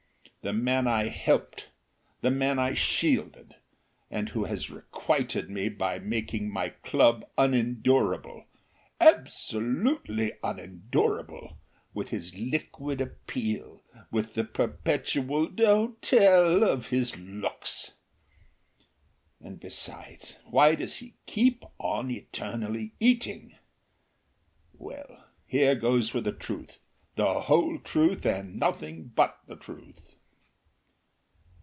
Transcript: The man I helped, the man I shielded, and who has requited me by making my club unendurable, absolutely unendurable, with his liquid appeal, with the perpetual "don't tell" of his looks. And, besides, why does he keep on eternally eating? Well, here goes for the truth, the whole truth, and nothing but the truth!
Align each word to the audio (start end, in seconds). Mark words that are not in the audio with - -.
The 0.43 0.53
man 0.53 0.87
I 0.87 1.03
helped, 1.07 1.69
the 2.21 2.31
man 2.31 2.57
I 2.57 2.73
shielded, 2.73 3.57
and 4.09 4.27
who 4.29 4.45
has 4.45 4.71
requited 4.71 5.51
me 5.51 5.69
by 5.69 5.99
making 5.99 6.49
my 6.49 6.69
club 6.69 7.23
unendurable, 7.37 8.45
absolutely 8.99 10.33
unendurable, 10.43 11.59
with 11.93 12.09
his 12.09 12.35
liquid 12.35 13.01
appeal, 13.01 13.83
with 14.09 14.33
the 14.33 14.43
perpetual 14.43 15.45
"don't 15.47 16.01
tell" 16.01 16.63
of 16.63 16.87
his 16.87 17.15
looks. 17.19 17.91
And, 19.39 19.59
besides, 19.59 20.39
why 20.45 20.73
does 20.73 20.95
he 20.95 21.17
keep 21.27 21.63
on 21.77 22.09
eternally 22.09 22.95
eating? 22.99 23.59
Well, 24.73 25.23
here 25.45 25.75
goes 25.75 26.09
for 26.09 26.19
the 26.19 26.31
truth, 26.33 26.79
the 27.15 27.41
whole 27.41 27.77
truth, 27.77 28.25
and 28.25 28.59
nothing 28.59 29.09
but 29.13 29.37
the 29.45 29.55
truth! 29.55 30.15